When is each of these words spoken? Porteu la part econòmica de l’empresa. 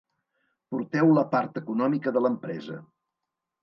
Porteu 0.75 1.13
la 1.19 1.25
part 1.35 1.61
econòmica 1.63 2.17
de 2.19 2.27
l’empresa. 2.27 2.85